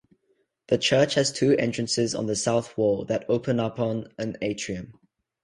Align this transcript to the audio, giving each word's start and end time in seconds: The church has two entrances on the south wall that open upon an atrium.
The 0.69 0.79
church 0.79 1.13
has 1.13 1.31
two 1.31 1.55
entrances 1.57 2.15
on 2.15 2.25
the 2.25 2.35
south 2.35 2.75
wall 2.75 3.05
that 3.05 3.29
open 3.29 3.59
upon 3.59 4.11
an 4.17 4.35
atrium. 4.41 4.99